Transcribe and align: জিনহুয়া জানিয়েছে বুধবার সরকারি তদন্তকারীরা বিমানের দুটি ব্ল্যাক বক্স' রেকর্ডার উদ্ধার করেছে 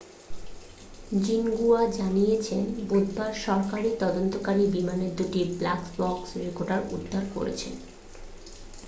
জিনহুয়া 1.19 1.81
জানিয়েছে 1.95 2.55
বুধবার 2.87 3.31
সরকারি 3.45 3.89
তদন্তকারীরা 3.99 4.73
বিমানের 4.75 5.11
দুটি 5.17 5.41
ব্ল্যাক 5.51 5.81
বক্স' 5.95 6.31
রেকর্ডার 6.43 6.81
উদ্ধার 6.95 7.23
করেছে 7.35 7.69